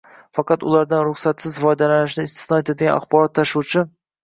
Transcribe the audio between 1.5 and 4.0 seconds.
foydalanishni istisno etadigan axborot tashuvchi